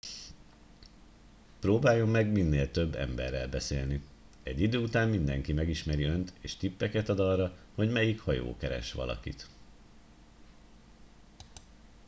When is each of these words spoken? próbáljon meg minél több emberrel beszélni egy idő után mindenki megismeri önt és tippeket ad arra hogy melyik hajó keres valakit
próbáljon 1.59 2.09
meg 2.09 2.31
minél 2.31 2.71
több 2.71 2.95
emberrel 2.95 3.47
beszélni 3.49 4.01
egy 4.43 4.61
idő 4.61 4.77
után 4.77 5.09
mindenki 5.09 5.53
megismeri 5.53 6.03
önt 6.03 6.33
és 6.39 6.55
tippeket 6.55 7.09
ad 7.09 7.19
arra 7.19 7.57
hogy 7.75 7.89
melyik 7.91 8.19
hajó 8.21 8.57
keres 8.57 8.91
valakit 8.93 9.47